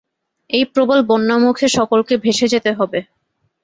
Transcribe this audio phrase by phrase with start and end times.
[0.49, 2.99] এই প্রবল বন্যামুখে সকলকে ভেসে যেতে হবে।